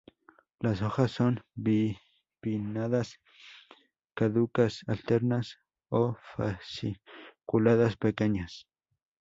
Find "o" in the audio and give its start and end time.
5.89-6.17